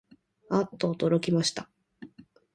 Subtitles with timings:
[0.49, 1.69] あっとおどろきました